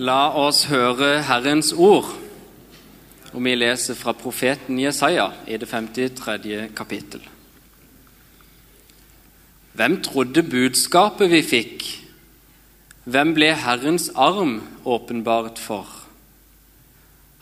La 0.00 0.30
oss 0.32 0.62
høre 0.70 1.18
Herrens 1.28 1.74
ord. 1.76 2.06
Og 3.34 3.42
vi 3.44 3.52
leser 3.52 3.98
fra 3.98 4.14
profeten 4.16 4.78
Jesaja 4.80 5.26
i 5.44 5.58
det 5.60 5.68
53. 5.68 6.70
kapittel. 6.72 7.20
Hvem 9.76 9.98
trodde 10.00 10.46
budskapet 10.48 11.28
vi 11.28 11.42
fikk? 11.44 11.84
Hvem 13.04 13.34
ble 13.36 13.50
Herrens 13.52 14.08
arm 14.16 14.62
åpenbart 14.88 15.60
for? 15.60 15.84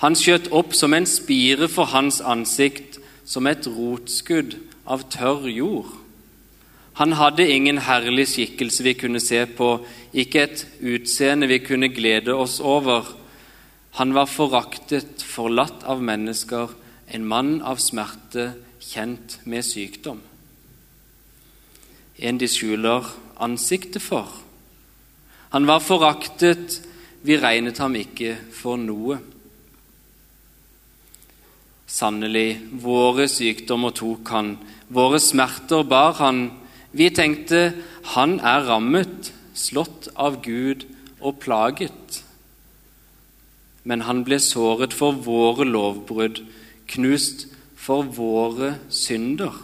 Han 0.03 0.19
skjøt 0.19 0.51
opp 0.51 0.75
som 0.75 0.99
en 0.99 1.07
spire 1.07 1.71
for 1.71 1.95
hans 1.95 2.19
ansikt, 2.19 2.99
som 3.23 3.47
et 3.47 3.71
rotskudd 3.71 4.59
av 4.83 5.07
tørr 5.15 5.47
jord. 5.47 5.95
Han 6.99 7.15
hadde 7.15 7.47
ingen 7.47 7.79
herlig 7.87 8.27
skikkelse 8.33 8.83
vi 8.83 8.95
kunne 8.99 9.21
se 9.23 9.45
på, 9.47 9.69
ikke 10.11 10.43
et 10.43 10.65
utseende 10.83 11.47
vi 11.47 11.61
kunne 11.63 11.93
glede 11.95 12.35
oss 12.35 12.59
over. 12.59 13.07
Han 14.01 14.17
var 14.17 14.27
foraktet, 14.27 15.23
forlatt 15.23 15.87
av 15.87 16.03
mennesker, 16.03 16.75
en 17.15 17.25
mann 17.25 17.61
av 17.63 17.79
smerte, 17.79 18.51
kjent 18.83 19.39
med 19.47 19.63
sykdom. 19.63 20.19
En 22.19 22.39
de 22.43 22.51
skjuler 22.51 23.07
ansiktet 23.39 24.03
for. 24.03 24.27
Han 25.55 25.71
var 25.71 25.81
foraktet, 25.81 26.81
vi 27.23 27.39
regnet 27.39 27.79
ham 27.79 27.95
ikke 27.95 28.35
for 28.55 28.79
noe. 28.79 29.21
Sannelig, 31.87 32.59
våre 32.83 33.31
sykdommer 33.31 33.95
tok 33.95 34.35
han, 34.35 34.57
våre 34.91 35.23
smerter 35.23 35.87
bar 35.87 36.19
han. 36.19 36.49
Vi 36.93 37.11
tenkte 37.13 37.75
han 38.15 38.39
er 38.41 38.65
rammet, 38.69 39.33
slått 39.53 40.09
av 40.17 40.41
Gud 40.45 40.87
og 41.21 41.41
plaget. 41.43 42.23
Men 43.85 44.05
han 44.07 44.25
ble 44.25 44.39
såret 44.41 44.95
for 44.97 45.17
våre 45.25 45.67
lovbrudd, 45.69 46.43
knust 46.89 47.47
for 47.77 48.09
våre 48.17 48.77
synder. 48.93 49.55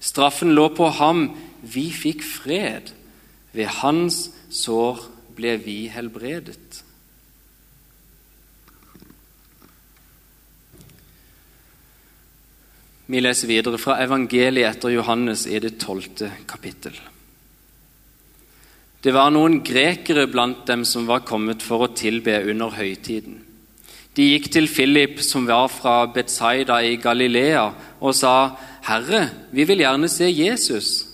Straffen 0.00 0.54
lå 0.56 0.68
på 0.74 0.88
ham, 0.96 1.30
vi 1.62 1.90
fikk 1.92 2.22
fred. 2.24 2.92
Ved 3.52 3.68
hans 3.82 4.28
sår 4.50 5.02
ble 5.36 5.56
vi 5.64 5.80
helbredet. 5.92 6.84
Vi 13.10 13.18
leser 13.18 13.50
videre 13.50 13.78
fra 13.80 13.96
evangeliet 14.04 14.76
etter 14.76 14.92
Johannes 14.94 15.42
i 15.50 15.58
det 15.58 15.80
tolvte 15.82 16.28
kapittel. 16.46 16.94
Det 19.02 19.14
var 19.16 19.32
noen 19.34 19.62
grekere 19.66 20.28
blant 20.30 20.62
dem 20.68 20.84
som 20.86 21.08
var 21.08 21.24
kommet 21.26 21.64
for 21.64 21.82
å 21.82 21.94
tilbe 21.96 22.36
under 22.52 22.76
høytiden. 22.76 23.40
De 24.14 24.26
gikk 24.28 24.50
til 24.54 24.68
Philip, 24.70 25.18
som 25.26 25.48
var 25.48 25.66
fra 25.72 26.04
Betsaida 26.12 26.80
i 26.86 26.96
Galilea, 27.02 27.64
og 28.00 28.14
sa, 28.14 28.56
'Herre, 28.82 29.30
vi 29.50 29.64
vil 29.64 29.82
gjerne 29.82 30.08
se 30.08 30.30
Jesus.' 30.30 31.06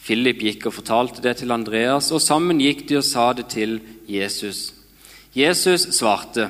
Philip 0.00 0.38
gikk 0.40 0.66
og 0.66 0.72
fortalte 0.72 1.20
det 1.20 1.36
til 1.36 1.50
Andreas, 1.52 2.12
og 2.12 2.22
sammen 2.22 2.60
gikk 2.60 2.88
de 2.88 2.96
og 2.96 3.04
sa 3.04 3.32
det 3.32 3.48
til 3.48 3.80
Jesus. 4.08 4.72
Jesus 5.34 5.82
svarte, 5.98 6.48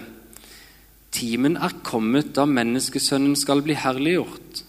Timen 1.19 1.57
er 1.59 1.81
kommet 1.83 2.31
da 2.37 2.45
menneskesønnen 2.47 3.35
skal 3.39 3.65
bli 3.67 3.75
herliggjort. 3.75 4.63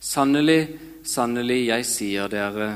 Sannelig, 0.00 0.62
sannelig, 1.04 1.58
jeg 1.68 1.84
sier 1.88 2.30
dere, 2.32 2.70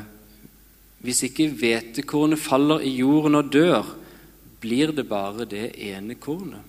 hvis 1.05 1.23
ikke 1.31 1.49
hvetekornet 1.57 2.41
faller 2.41 2.85
i 2.85 2.93
jorden 2.99 3.39
og 3.41 3.49
dør, 3.53 3.89
blir 4.61 4.93
det 4.97 5.07
bare 5.09 5.49
det 5.49 5.71
ene 5.89 6.19
kornet. 6.21 6.61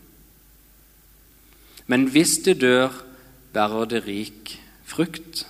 Men 1.91 2.07
hvis 2.11 2.37
det 2.47 2.61
dør, 2.63 2.91
bærer 3.53 3.91
det 3.91 4.01
rik 4.07 4.55
frukt. 4.87 5.43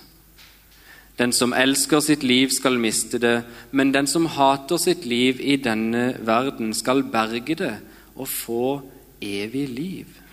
Den 1.18 1.32
som 1.32 1.54
elsker 1.56 2.02
sitt 2.02 2.26
liv, 2.26 2.50
skal 2.50 2.82
miste 2.82 3.18
det, 3.22 3.38
men 3.70 3.94
den 3.94 4.10
som 4.10 4.26
hater 4.26 4.76
sitt 4.82 5.06
liv 5.06 5.38
i 5.40 5.56
denne 5.56 6.16
verden, 6.26 6.74
skal 6.74 7.06
berge 7.08 7.56
det 7.62 7.74
og 8.16 8.28
få 8.28 8.66
evig 9.22 9.68
liv. 9.70 10.25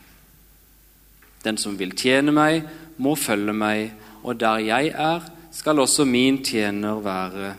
Den 1.44 1.58
som 1.58 1.78
vil 1.80 1.96
tjene 1.98 2.32
meg, 2.32 2.64
må 2.98 3.16
følge 3.16 3.54
meg, 3.54 3.94
og 4.24 4.40
der 4.40 4.62
jeg 4.64 4.94
er, 4.96 5.26
skal 5.52 5.80
også 5.80 6.06
min 6.06 6.44
tjener 6.44 7.02
være. 7.04 7.54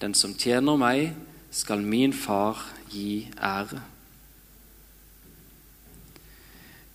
Den 0.00 0.14
som 0.14 0.34
tjener 0.34 0.76
meg, 0.76 1.12
skal 1.50 1.82
min 1.82 2.12
far 2.12 2.58
gi 2.90 3.28
ære. 3.38 3.82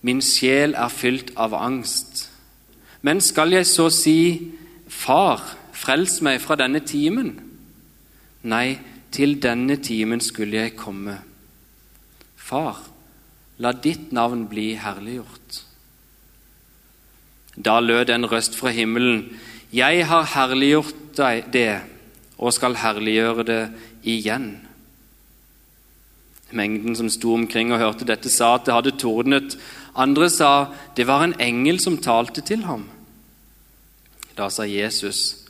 Min 0.02 0.20
sjel 0.24 0.74
er 0.74 0.88
fylt 0.88 1.32
av 1.36 1.54
angst. 1.54 2.26
Men 3.02 3.20
skal 3.20 3.52
jeg 3.52 3.66
så 3.68 3.88
si, 3.92 4.20
Far, 4.90 5.40
frels 5.72 6.18
meg 6.26 6.40
fra 6.42 6.56
denne 6.58 6.80
timen? 6.82 7.30
Nei, 8.42 8.80
til 9.14 9.36
denne 9.42 9.76
timen 9.78 10.20
skulle 10.20 10.64
jeg 10.64 10.74
komme. 10.76 11.14
Far, 12.36 12.80
la 13.62 13.72
ditt 13.72 14.10
navn 14.12 14.48
bli 14.50 14.72
herliggjort. 14.80 15.60
Da 17.64 17.80
lød 17.80 18.10
en 18.10 18.24
røst 18.30 18.56
fra 18.56 18.72
himmelen. 18.72 19.26
Jeg 19.72 20.06
har 20.06 20.28
herliggjort 20.34 20.94
deg 21.18 21.50
det, 21.52 21.80
og 22.38 22.54
skal 22.56 22.78
herliggjøre 22.80 23.44
det 23.46 23.62
igjen. 24.02 24.48
Mengden 26.50 26.96
som 26.96 27.10
sto 27.12 27.34
omkring 27.36 27.72
og 27.72 27.78
hørte 27.78 28.08
dette, 28.08 28.30
sa 28.32 28.54
at 28.56 28.66
det 28.66 28.74
hadde 28.74 28.96
tordnet. 28.98 29.58
Andre 29.94 30.30
sa 30.30 30.70
det 30.96 31.06
var 31.06 31.24
en 31.24 31.36
engel 31.38 31.78
som 31.82 32.00
talte 32.00 32.42
til 32.46 32.64
ham. 32.66 32.88
Da 34.38 34.48
sa 34.50 34.64
Jesus, 34.66 35.44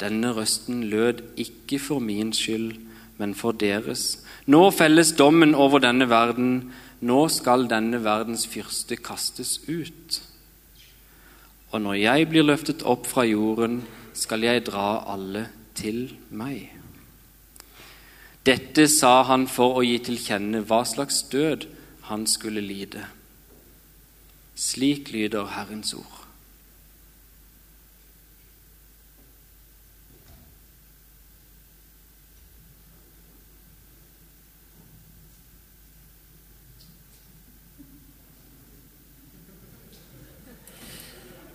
denne 0.00 0.32
røsten 0.34 0.86
lød 0.90 1.22
ikke 1.36 1.78
for 1.78 2.02
min 2.02 2.32
skyld, 2.34 2.72
men 3.18 3.36
for 3.38 3.52
deres. 3.52 4.22
Nå 4.46 4.70
felles 4.74 5.12
dommen 5.18 5.54
over 5.54 5.82
denne 5.84 6.08
verden. 6.10 6.72
Nå 7.02 7.26
skal 7.30 7.68
denne 7.70 8.00
verdens 8.02 8.46
fyrste 8.50 8.96
kastes 8.96 9.60
ut. 9.68 10.22
Og 11.72 11.80
når 11.80 11.98
jeg 12.02 12.28
blir 12.28 12.44
løftet 12.44 12.84
opp 12.84 13.08
fra 13.08 13.24
jorden, 13.24 13.80
skal 14.12 14.44
jeg 14.44 14.66
dra 14.68 15.02
alle 15.08 15.46
til 15.74 16.04
meg. 16.28 16.68
Dette 18.44 18.88
sa 18.90 19.22
han 19.28 19.46
for 19.48 19.78
å 19.78 19.84
gi 19.86 19.98
til 20.02 20.18
kjenne 20.20 20.64
hva 20.66 20.82
slags 20.88 21.22
død 21.32 21.68
han 22.10 22.26
skulle 22.28 22.64
lide. 22.64 23.06
Slik 24.58 25.12
lyder 25.14 25.54
Herrens 25.54 25.94
ord. 25.96 26.21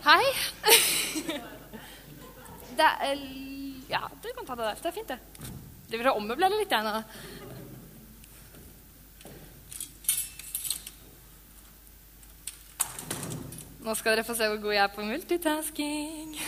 Hei. 0.07 0.23
Det 2.77 2.85
er 2.85 3.17
Ja, 3.89 3.99
du 4.23 4.27
kan 4.37 4.45
ta 4.45 4.55
det 4.55 4.63
der. 4.63 4.75
Det 4.75 4.85
er 4.85 4.91
fint, 4.91 5.09
det. 5.09 5.19
Det 5.91 5.99
vil 5.99 6.07
ommøblere 6.11 6.59
litt, 6.59 6.71
jeg 6.71 6.83
nå. 6.83 7.01
Skal 13.95 14.17
dere 14.17 14.27
få 14.27 14.35
se 14.35 14.47
hvor 14.51 14.61
god 14.63 14.73
jeg 14.75 14.83
er 14.83 14.95
på 14.95 15.07
multitasking. 15.07 16.37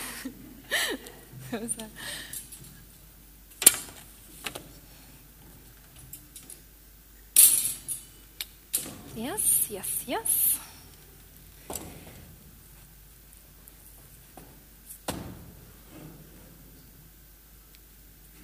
Yes, 9.20 9.68
yes, 9.68 10.04
yes. 10.08 10.59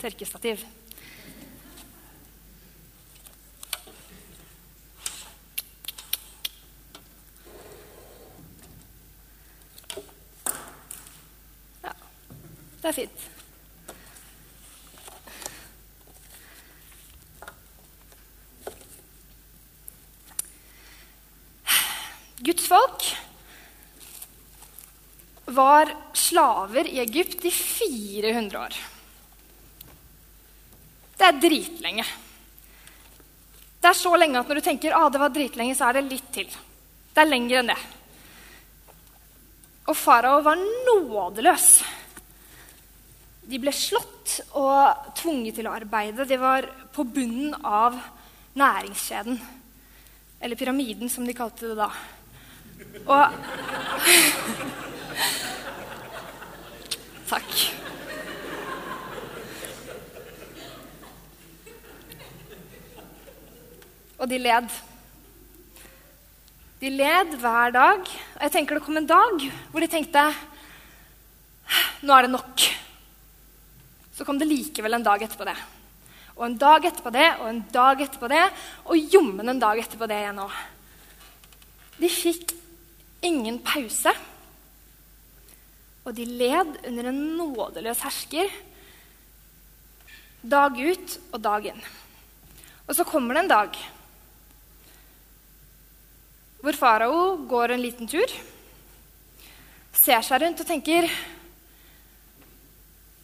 Tørkestativ. 0.06 0.62
Ja, 11.82 11.94
det 12.82 12.90
er 12.90 12.98
fint. 13.02 13.30
Guds 22.46 22.66
folk 22.70 23.06
var 25.46 25.90
slaver 26.14 26.86
i 26.86 27.00
Egypt 27.02 27.42
i 27.48 27.50
400 27.50 28.60
år. 28.68 28.95
Det 31.26 31.32
er 31.34 31.40
dritlenge. 31.42 32.04
Det 33.82 33.88
er 33.90 33.96
så 33.98 34.12
lenge 34.14 34.38
at 34.38 34.46
når 34.46 34.60
du 34.60 34.62
tenker 34.62 34.94
at 34.94 35.10
det 35.10 35.18
var 35.18 35.32
dritlenge, 35.34 35.74
så 35.74 35.88
er 35.88 35.96
det 35.96 36.04
litt 36.06 36.28
til. 36.30 36.46
Det 36.46 37.18
er 37.18 37.26
lenger 37.26 37.58
enn 37.58 37.72
det. 37.72 37.78
Og 39.90 39.96
farao 39.98 40.38
var 40.46 40.54
nådeløs. 40.86 41.66
De 43.42 43.58
ble 43.58 43.72
slått 43.74 44.36
og 44.54 45.10
tvunget 45.18 45.58
til 45.58 45.66
å 45.66 45.74
arbeide. 45.74 46.28
De 46.30 46.38
var 46.38 46.62
på 46.94 47.02
bunnen 47.02 47.58
av 47.58 47.98
næringskjeden. 48.54 49.40
Eller 50.38 50.54
pyramiden, 50.62 51.10
som 51.10 51.26
de 51.26 51.34
kalte 51.34 51.72
det 51.72 51.78
da. 51.80 51.90
Og 53.02 53.26
Takk. 57.34 57.85
Og 64.16 64.28
de 64.30 64.38
led. 64.40 64.68
De 66.80 66.90
led 66.92 67.36
hver 67.40 67.72
dag. 67.74 68.04
Og 68.36 68.44
jeg 68.46 68.54
tenker 68.54 68.78
det 68.78 68.84
kom 68.86 69.00
en 69.00 69.08
dag 69.08 69.48
hvor 69.72 69.84
de 69.84 69.90
tenkte 69.90 70.28
nå 72.06 72.14
er 72.14 72.26
det 72.26 72.32
nok. 72.32 72.66
Så 74.14 74.24
kom 74.24 74.38
det 74.38 74.48
likevel 74.48 74.96
en 74.96 75.04
dag 75.06 75.22
etterpå 75.24 75.46
det. 75.48 75.56
Og 76.36 76.44
en 76.46 76.58
dag 76.60 76.84
etterpå 76.84 77.10
det, 77.14 77.26
og 77.40 77.48
en 77.48 77.62
dag 77.72 78.00
etterpå 78.04 78.28
det, 78.28 78.44
og 78.84 79.12
jommen 79.14 79.48
en 79.48 79.60
dag 79.60 79.80
etterpå 79.80 80.08
det 80.08 80.18
igjen 80.20 80.40
òg. 80.44 80.56
De 81.96 82.10
fikk 82.12 82.52
ingen 83.24 83.58
pause. 83.64 84.12
Og 86.04 86.14
de 86.14 86.26
led 86.28 86.76
under 86.86 87.10
en 87.10 87.22
nådeløs 87.40 88.04
hersker 88.04 88.52
dag 90.46 90.76
ut 90.78 91.16
og 91.32 91.40
dag 91.42 91.72
inn. 91.72 91.80
Og 92.86 92.94
så 92.94 93.06
kommer 93.08 93.34
det 93.34 93.46
en 93.46 93.54
dag 93.56 93.78
hvor 96.62 96.78
farao 96.78 97.36
går 97.48 97.74
en 97.74 97.82
liten 97.82 98.08
tur, 98.10 98.30
ser 99.96 100.22
seg 100.24 100.42
rundt 100.42 100.60
og 100.62 100.68
tenker 100.68 101.08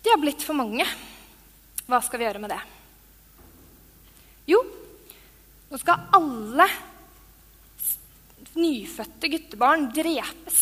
De 0.02 0.10
har 0.10 0.18
blitt 0.18 0.42
for 0.42 0.58
mange. 0.58 0.86
Hva 1.86 2.00
skal 2.02 2.18
vi 2.18 2.26
gjøre 2.26 2.40
med 2.42 2.50
det? 2.50 2.62
Jo, 4.50 4.58
nå 5.70 5.78
skal 5.78 6.08
alle 6.18 6.66
nyfødte 8.58 9.30
guttebarn 9.32 9.86
drepes. 9.94 10.60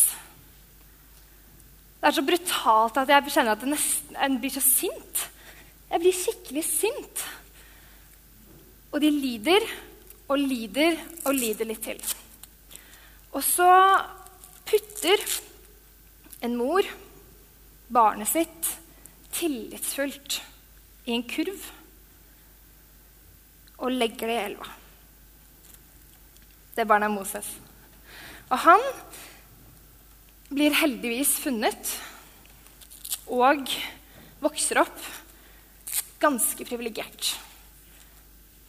Det 2.01 2.09
er 2.09 2.15
så 2.17 2.23
brutalt 2.25 2.97
at 3.01 3.11
jeg 3.13 3.33
kjenner 3.33 3.57
at 3.57 3.65
nesten, 3.67 4.15
jeg 4.15 4.39
blir 4.41 4.53
så 4.53 4.63
sint. 4.65 5.25
Jeg 5.91 6.01
blir 6.01 6.15
skikkelig 6.15 6.63
sint. 6.65 7.25
Og 8.91 9.01
de 9.03 9.11
lider 9.11 9.65
og 10.31 10.39
lider 10.39 10.97
og 11.25 11.35
lider 11.35 11.69
litt 11.69 11.83
til. 11.85 11.99
Og 13.31 13.43
så 13.45 13.69
putter 14.67 15.23
en 16.43 16.57
mor 16.59 16.87
barnet 17.91 18.29
sitt 18.29 18.71
tillitsfullt 19.35 20.41
i 21.07 21.15
en 21.15 21.25
kurv 21.27 21.69
og 23.81 23.95
legger 23.95 24.29
det 24.29 24.35
i 24.35 24.43
elva. 24.49 24.67
Det 26.75 26.87
barnet 26.87 27.09
er 27.09 27.15
Moses. 27.15 27.47
Og 28.51 28.59
han 28.65 28.83
blir 30.51 30.75
heldigvis 30.75 31.37
funnet 31.41 31.95
og 33.31 33.63
vokser 34.43 34.81
opp 34.83 34.99
ganske 36.21 36.67
privilegert. 36.67 37.33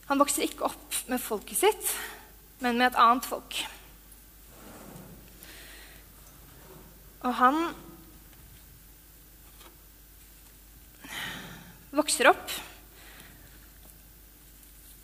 Han 0.09 0.21
vokser 0.21 0.47
ikke 0.47 0.71
opp 0.71 0.99
med 1.11 1.21
folket 1.23 1.59
sitt, 1.59 1.95
men 2.63 2.79
med 2.79 2.93
et 2.93 3.01
annet 3.01 3.27
folk. 3.27 3.59
Og 7.23 7.35
han 7.39 7.59
vokser 11.95 12.31
opp. 12.33 12.55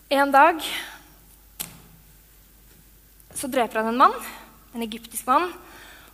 En 0.08 0.32
dag 0.32 0.62
så 3.38 3.50
dreper 3.52 3.82
han 3.82 3.92
en 3.92 4.00
mann, 4.00 4.16
en 4.74 4.82
egyptisk 4.82 5.28
mann, 5.28 5.52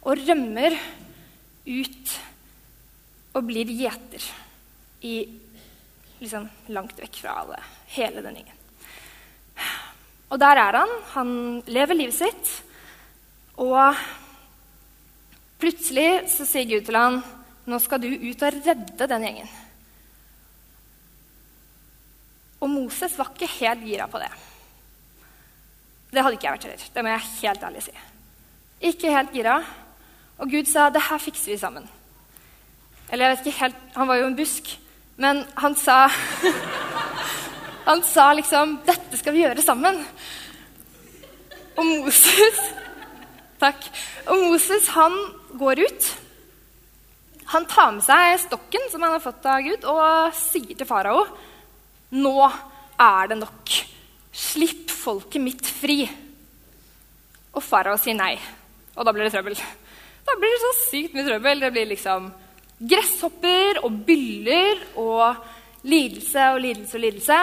og 0.05 0.19
rømmer 0.21 0.77
ut 1.65 2.17
og 3.35 3.47
blir 3.49 3.71
gjeter 3.73 4.27
i 5.07 5.15
liksom 6.21 6.45
langt 6.75 7.01
vekk 7.01 7.23
fra 7.23 7.39
alle, 7.43 7.63
hele 7.95 8.21
den 8.25 8.43
gjengen. 8.43 8.61
Og 10.35 10.41
der 10.43 10.59
er 10.59 10.81
han. 10.83 10.93
Han 11.15 11.31
lever 11.71 11.97
livet 11.97 12.17
sitt. 12.17 12.53
Og 13.61 13.95
plutselig 15.61 16.29
så 16.33 16.47
sier 16.49 16.69
Gud 16.69 16.87
til 16.87 16.97
han, 16.97 17.23
'Nå 17.67 17.79
skal 17.81 18.01
du 18.01 18.09
ut 18.09 18.43
og 18.43 18.53
redde 18.67 19.07
den 19.09 19.23
gjengen'. 19.25 19.53
Og 22.61 22.71
Moses 22.71 23.19
var 23.19 23.31
ikke 23.33 23.51
helt 23.61 23.85
gira 23.85 24.07
på 24.07 24.19
det. 24.19 24.31
Det 26.13 26.23
hadde 26.23 26.37
ikke 26.37 26.47
jeg 26.47 26.53
vært 26.53 26.67
heller. 26.69 26.85
Det 26.95 27.03
må 27.03 27.09
jeg 27.09 27.31
helt 27.43 27.65
ærlig 27.67 27.83
si. 27.83 27.95
Ikke 28.81 29.11
helt 29.11 29.33
gira. 29.33 29.65
Og 30.39 30.51
Gud 30.51 30.65
sa, 30.65 30.91
'Det 30.91 31.03
her 31.03 31.19
fikser 31.19 31.53
vi 31.53 31.59
sammen'. 31.59 31.89
Eller 33.11 33.27
jeg 33.27 33.37
vet 33.37 33.47
ikke 33.47 33.59
helt, 33.59 33.77
Han 33.95 34.09
var 34.09 34.15
jo 34.15 34.27
en 34.27 34.37
busk, 34.37 34.79
men 35.17 35.45
han 35.57 35.75
sa 35.77 36.09
Han 37.89 38.03
sa 38.03 38.33
liksom 38.33 38.81
'Dette 38.87 39.19
skal 39.19 39.33
vi 39.33 39.43
gjøre 39.43 39.63
sammen'. 39.63 40.05
Og 41.77 41.87
Moses 41.87 42.84
Takk. 43.61 43.89
Og 44.29 44.45
Moses 44.49 44.91
han 44.95 45.17
går 45.59 45.85
ut. 45.85 46.11
Han 47.53 47.67
tar 47.69 47.93
med 47.93 48.05
seg 48.07 48.39
stokken 48.47 48.87
som 48.91 49.05
han 49.05 49.17
har 49.17 49.23
fått 49.23 49.45
av 49.47 49.65
Gud, 49.65 49.85
og 49.85 50.37
sier 50.37 50.75
til 50.79 50.89
farao 50.89 51.27
nå 52.15 52.37
er 53.01 53.31
det 53.31 53.41
nok. 53.41 53.73
Slipp 54.35 54.93
folket 54.95 55.43
mitt 55.43 55.67
fri. 55.67 56.05
Og 57.55 57.63
farao 57.63 57.99
sier 57.99 58.17
nei. 58.19 58.35
Og 58.95 59.07
da 59.07 59.15
blir 59.15 59.27
det 59.27 59.35
trøbbel. 59.35 59.59
Da 60.25 60.37
blir 60.39 60.55
det 60.55 60.63
så 60.63 60.73
sykt 60.87 61.17
mye 61.17 61.27
trøbbel. 61.27 61.63
Det 61.63 61.73
blir 61.75 61.91
liksom 61.91 62.31
gresshopper 62.79 63.83
og 63.85 63.99
byller 64.07 64.83
og 65.01 65.43
lidelse 65.87 66.51
og 66.55 66.63
lidelse 66.65 66.99
og 66.99 67.05
lidelse. 67.05 67.41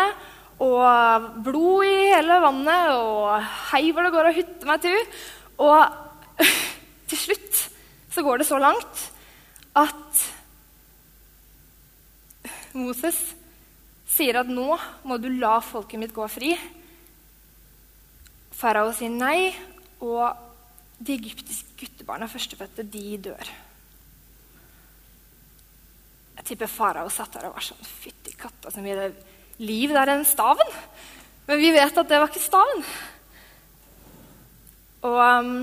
Og 0.61 1.27
blod 1.43 1.89
i 1.89 1.93
hele 2.13 2.39
vannet 2.43 2.95
og 2.95 3.51
hei 3.71 3.87
hvor 3.91 4.07
det 4.07 4.15
går 4.15 4.31
og 4.31 4.39
hytter 4.39 4.71
meg 4.71 4.83
til. 4.87 4.99
Og 5.61 6.41
til 7.09 7.19
slutt 7.19 7.65
så 8.11 8.23
går 8.25 8.41
det 8.41 8.47
så 8.49 8.59
langt 8.59 9.03
at 9.79 10.23
Moses 12.75 13.19
sier 14.11 14.41
at 14.41 14.49
nå 14.51 14.75
må 15.07 15.17
du 15.21 15.29
la 15.31 15.57
folket 15.63 15.99
mitt 16.01 16.15
gå 16.15 16.25
fri. 16.31 16.53
Farao 18.55 18.91
sier 18.95 19.11
nei, 19.13 19.51
og 20.03 20.27
de 21.01 21.15
egyptiske 21.17 21.77
guttebarna, 21.79 22.27
førstefødte, 22.29 22.85
de 22.85 23.17
dør. 23.29 23.51
Jeg 26.37 26.47
tipper 26.51 26.69
farao 26.69 27.09
satt 27.13 27.37
der 27.37 27.49
og 27.49 27.55
var 27.57 27.65
sånn 27.65 27.85
Fytti 27.85 28.33
katta, 28.37 28.71
så 28.73 28.83
mye 28.83 29.11
liv 29.61 29.93
der 29.93 30.13
enn 30.13 30.27
staven. 30.27 30.69
Men 31.47 31.61
vi 31.61 31.71
vet 31.73 31.97
at 31.97 32.09
det 32.09 32.19
var 32.21 32.29
ikke 32.31 32.43
staven. 32.43 32.85
Og 35.01 35.17
um, 35.17 35.53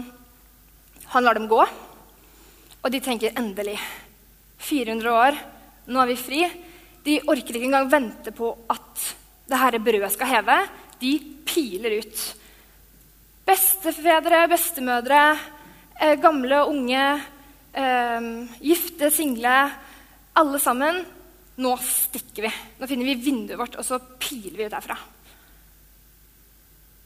han 1.12 1.24
lar 1.24 1.38
dem 1.38 1.46
gå, 1.50 1.60
og 2.78 2.90
de 2.90 3.00
tenker 3.02 3.36
endelig. 3.38 3.76
400 4.58 5.12
år, 5.14 5.38
nå 5.88 6.00
er 6.02 6.10
vi 6.10 6.18
fri. 6.18 6.40
De 7.06 7.20
orker 7.30 7.56
ikke 7.56 7.68
engang 7.70 7.86
vente 7.90 8.34
på 8.34 8.50
at 8.68 9.04
det 9.48 9.60
her 9.62 9.78
brødet 9.80 10.10
skal 10.12 10.32
heve. 10.32 10.56
De 11.00 11.12
piler 11.46 12.00
ut. 12.02 12.24
Bestefedre, 13.48 14.42
bestemødre, 14.50 15.22
eh, 16.00 16.16
gamle 16.20 16.62
og 16.62 16.74
unge, 16.74 17.04
eh, 17.74 18.20
gifte, 18.60 19.10
single 19.10 19.70
Alle 20.38 20.58
sammen. 20.58 21.04
Nå 21.58 21.76
stikker 21.82 22.42
vi. 22.42 22.50
Nå 22.78 22.86
finner 22.86 23.04
vi 23.04 23.14
vinduet 23.14 23.58
vårt, 23.58 23.76
og 23.76 23.84
så 23.84 23.98
piler 23.98 24.56
vi 24.56 24.64
ut 24.66 24.70
derfra. 24.70 24.98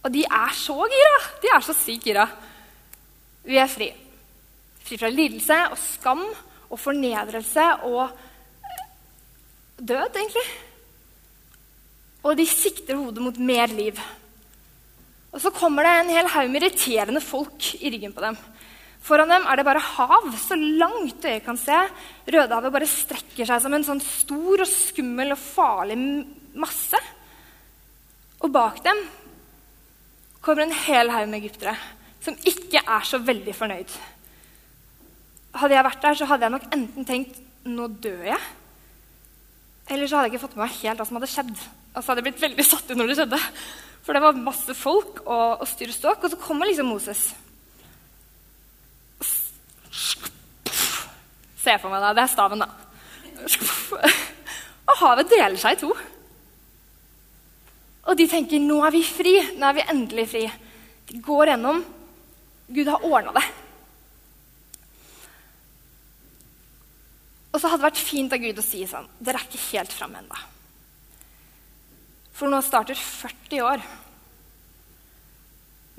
Og 0.03 0.11
de 0.11 0.25
er 0.27 0.55
så 0.59 0.77
gira! 0.91 1.19
De 1.43 1.51
er 1.55 1.63
så 1.63 1.75
sykt 1.77 2.09
gira. 2.09 2.27
Vi 3.47 3.59
er 3.59 3.71
fri. 3.71 3.91
Fri 4.83 4.99
fra 4.99 5.11
lidelse 5.13 5.59
og 5.71 5.79
skam 5.79 6.25
og 6.73 6.81
fornedrelse 6.81 7.67
og 7.87 8.11
død, 9.79 10.19
egentlig. 10.19 10.47
Og 12.23 12.37
de 12.39 12.47
sikter 12.47 12.99
hodet 12.99 13.23
mot 13.23 13.39
mer 13.39 13.71
liv. 13.71 13.99
Og 15.33 15.41
så 15.43 15.53
kommer 15.55 15.87
det 15.87 15.95
en 16.01 16.13
hel 16.13 16.29
haug 16.35 16.51
med 16.51 16.63
irriterende 16.63 17.23
folk 17.25 17.71
i 17.81 17.91
ryggen 17.95 18.15
på 18.15 18.25
dem. 18.25 18.37
Foran 19.03 19.33
dem 19.33 19.47
er 19.51 19.59
det 19.59 19.67
bare 19.67 19.83
hav, 19.83 20.29
så 20.39 20.55
langt 20.55 21.25
øyet 21.25 21.43
kan 21.47 21.59
se. 21.59 21.79
Rødehavet 22.31 22.75
bare 22.75 22.91
strekker 22.91 23.49
seg 23.49 23.65
som 23.65 23.75
en 23.75 23.87
sånn 23.87 24.03
stor 24.03 24.63
og 24.63 24.71
skummel 24.71 25.35
og 25.35 25.41
farlig 25.41 25.99
masse. 26.55 27.01
Og 28.43 28.53
bak 28.55 28.79
dem 28.85 29.01
kommer 30.43 30.67
en 30.67 30.75
hel 30.85 31.13
haug 31.15 31.29
med 31.31 31.43
egyptere 31.43 31.77
som 32.23 32.37
ikke 32.47 32.83
er 32.83 33.07
så 33.07 33.19
veldig 33.19 33.55
fornøyd. 33.57 33.95
Hadde 35.59 35.75
jeg 35.75 35.87
vært 35.87 36.05
der, 36.05 36.19
så 36.19 36.29
hadde 36.31 36.47
jeg 36.47 36.55
nok 36.55 36.67
enten 36.75 37.07
tenkt 37.07 37.41
nå 37.69 37.89
dør 38.03 38.25
jeg. 38.31 38.43
Eller 39.91 40.09
så 40.09 40.19
hadde 40.19 40.31
jeg 40.31 40.35
ikke 40.35 40.45
fått 40.47 40.57
med 40.57 40.65
meg 40.65 40.77
helt 40.81 41.03
hva 41.03 41.07
som 41.09 41.19
hadde 41.19 41.31
skjedd. 41.31 41.55
Og 41.93 41.99
så 41.99 42.11
hadde 42.11 42.23
jeg 42.23 42.29
blitt 42.31 42.45
veldig 42.45 42.67
satt 42.67 42.91
ut 42.91 42.99
når 42.99 43.11
det 43.11 43.19
skjedde. 43.19 43.41
For 44.03 44.17
det 44.17 44.23
var 44.25 44.39
masse 44.39 44.75
folk 44.79 45.21
og, 45.25 45.63
og 45.63 45.69
styr 45.69 45.93
og 45.93 45.97
ståk. 45.99 46.25
Og 46.25 46.33
så 46.33 46.41
kommer 46.41 46.71
liksom 46.71 46.89
Moses. 46.91 47.27
Se 51.63 51.77
for 51.79 51.93
meg 51.93 52.03
da, 52.03 52.15
Det 52.17 52.25
er 52.25 52.33
staven, 52.33 52.65
da. 52.65 52.71
Og 54.89 54.99
havet 54.99 55.31
deler 55.31 55.59
seg 55.61 55.77
i 55.77 55.83
to. 55.85 55.93
Og 58.11 58.19
de 58.19 58.27
tenker 58.31 58.63
nå 58.63 58.81
er 58.87 58.95
vi 58.95 59.03
fri. 59.07 59.35
Nå 59.59 59.69
er 59.69 59.77
vi 59.79 59.89
endelig 59.95 60.29
fri. 60.33 60.47
De 61.09 61.21
går 61.23 61.53
gjennom. 61.53 61.83
Gud 62.73 62.89
har 62.89 63.05
ordna 63.07 63.35
det. 63.37 63.45
Og 67.53 67.61
så 67.61 67.69
hadde 67.69 67.83
det 67.83 67.89
vært 67.91 68.01
fint 68.01 68.33
av 68.33 68.41
Gud 68.41 68.59
å 68.59 68.65
si 68.65 68.81
sånn 68.89 69.09
Dere 69.21 69.43
er 69.43 69.49
ikke 69.49 69.67
helt 69.75 69.93
framme 69.93 70.23
ennå. 70.23 70.39
For 72.33 72.49
nå 72.49 72.63
starter 72.65 72.97
40 72.97 73.61
år 73.67 73.83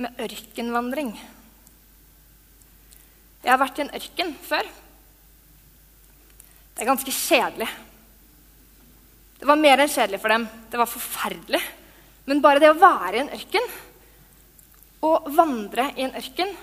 med 0.01 0.24
ørkenvandring. 0.25 1.13
Jeg 3.43 3.51
har 3.51 3.62
vært 3.62 3.79
i 3.79 3.83
en 3.83 3.93
ørken 4.00 4.33
før. 4.41 4.72
Det 6.74 6.81
er 6.81 6.89
ganske 6.89 7.13
kjedelig. 7.13 7.69
Det 9.38 9.48
var 9.48 9.62
mer 9.62 9.83
enn 9.83 9.91
kjedelig 9.93 10.19
for 10.24 10.33
dem. 10.33 10.50
Det 10.72 10.79
var 10.81 10.89
forferdelig. 10.89 11.62
Men 12.30 12.42
bare 12.44 12.62
det 12.63 12.72
å 12.72 12.80
være 12.80 13.18
i 13.18 13.24
en 13.24 13.34
ørken 13.36 13.68
og 15.03 15.27
vandre 15.36 15.89
i 15.98 16.06
en 16.06 16.15
ørken, 16.15 16.53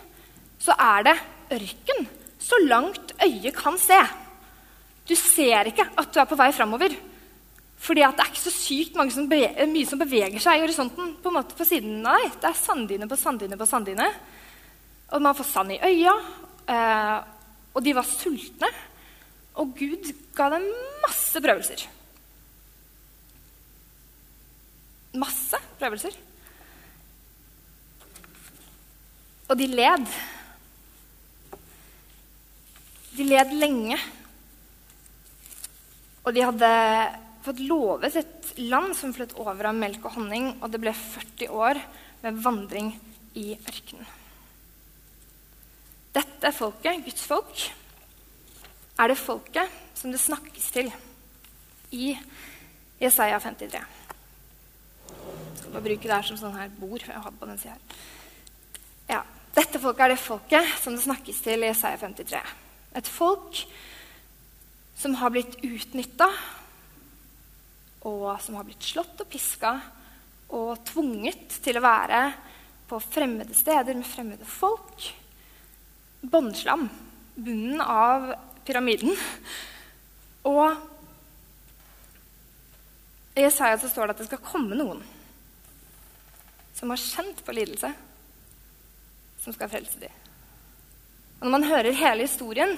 så 0.61 0.73
er 0.81 1.05
det 1.11 1.17
ørken 1.59 2.09
så 2.41 2.57
langt 2.65 3.13
øyet 3.21 3.57
kan 3.57 3.77
se. 3.79 3.99
Du 5.05 5.13
ser 5.19 5.69
ikke 5.69 5.85
at 5.99 6.13
du 6.13 6.21
er 6.21 6.29
på 6.29 6.39
vei 6.39 6.51
framover. 6.57 6.95
Fordi 7.81 8.03
det 8.05 8.23
er 8.23 8.29
ikke 8.29 8.43
så 8.43 8.53
sykt 8.53 8.97
som 9.13 9.29
mye 9.29 9.87
som 9.89 10.01
beveger 10.01 10.41
seg 10.43 10.59
i 10.59 10.65
horisonten 10.65 11.15
på, 11.23 11.33
på 11.33 11.67
siden 11.69 12.05
av 12.05 12.19
deg. 12.21 12.35
Det 12.41 12.49
er 12.51 12.59
sanddyne 12.61 13.09
på 13.09 13.17
sanddyne 13.17 13.59
på 13.61 13.69
sanddyne. 13.69 14.09
Og 15.17 15.25
man 15.25 15.37
får 15.37 15.49
sand 15.49 15.75
i 15.75 15.81
øya. 15.81 16.13
Eh, 16.71 17.17
og 17.75 17.85
de 17.85 17.95
var 17.97 18.09
sultne. 18.09 18.69
Og 19.61 19.73
Gud 19.77 20.13
ga 20.37 20.51
dem 20.55 20.69
masse 21.05 21.41
prøvelser. 21.41 21.87
Masse 25.19 25.59
prøvelser. 25.81 26.15
Og 29.51 29.59
de 29.59 29.67
led. 29.67 30.07
De 33.17 33.27
led 33.27 33.57
lenge. 33.59 33.99
Og 36.23 36.37
de 36.37 36.45
hadde 36.47 36.71
fått 37.43 37.63
lovet 37.65 38.21
et 38.21 38.53
land 38.61 38.95
som 38.95 39.15
fløt 39.17 39.35
over 39.41 39.71
av 39.71 39.77
melk 39.77 40.05
og 40.05 40.19
honning, 40.19 40.53
og 40.61 40.71
det 40.71 40.83
ble 40.83 40.93
40 40.95 41.55
år 41.57 41.81
med 42.21 42.41
vandring 42.45 42.93
i 43.41 43.55
ørkenen. 43.57 44.17
Dette 46.11 46.51
folket, 46.53 47.05
Guds 47.07 47.23
folk, 47.23 47.65
er 49.01 49.11
det 49.11 49.19
folket 49.19 49.79
som 49.97 50.13
det 50.13 50.21
snakkes 50.21 50.71
til 50.75 50.91
i 51.95 52.13
Jesaja 53.01 53.39
53 53.41 54.10
skal 55.71 55.79
bare 55.79 55.87
bruke 55.87 56.09
det 56.09 56.17
her 56.17 56.27
som 56.27 56.39
sånn 56.39 56.57
her 56.59 56.71
bord. 56.81 57.03
jeg 57.07 57.23
hadde 57.23 57.39
på 57.39 57.47
den 57.47 57.59
her. 57.63 57.79
Ja, 59.07 59.23
Dette 59.55 59.79
folket 59.83 60.05
er 60.05 60.13
det 60.13 60.23
folket 60.23 60.73
som 60.79 60.95
det 60.95 61.03
snakkes 61.03 61.41
til 61.43 61.63
i 61.63 61.71
Isaiah 61.71 61.99
53. 61.99 62.41
Et 62.99 63.07
folk 63.11 63.61
som 64.99 65.15
har 65.19 65.31
blitt 65.31 65.57
utnytta, 65.63 66.29
og 68.07 68.41
som 68.43 68.57
har 68.59 68.67
blitt 68.67 68.83
slått 68.83 69.23
og 69.23 69.29
piska 69.31 69.73
og 70.55 70.85
tvunget 70.89 71.59
til 71.63 71.79
å 71.79 71.85
være 71.85 72.21
på 72.91 72.99
fremmede 73.03 73.55
steder 73.55 73.95
med 73.95 74.09
fremmede 74.09 74.47
folk. 74.47 75.07
Båndslam. 76.23 76.89
Bunnen 77.37 77.83
av 77.83 78.33
pyramiden. 78.67 79.15
Og 80.51 80.75
i 83.39 83.47
Isaiah 83.47 83.79
så 83.79 83.91
står 83.91 84.11
det 84.11 84.19
at 84.19 84.25
det 84.25 84.31
skal 84.33 84.47
komme 84.51 84.79
noen 84.79 85.03
som 86.81 86.93
har 86.93 87.01
kjent 87.01 87.43
på 87.45 87.53
lidelse, 87.53 87.91
som 89.45 89.53
skal 89.53 89.69
frelse 89.73 90.01
dem. 90.01 90.15
Og 91.41 91.47
Når 91.47 91.53
man 91.53 91.69
hører 91.69 91.97
hele 91.97 92.25
historien 92.25 92.73